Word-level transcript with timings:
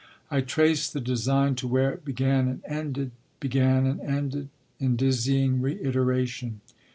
I 0.31 0.41
traced 0.41 0.93
the 0.93 0.99
design 0.99 1.53
to 1.57 1.67
where 1.67 1.91
it 1.91 2.03
began 2.03 2.47
and 2.49 2.63
ended, 2.65 3.11
began 3.39 3.85
and 3.85 4.01
ended, 4.01 4.49
in 4.79 4.95
dizzying 4.95 5.61
reiteration. 5.61 6.61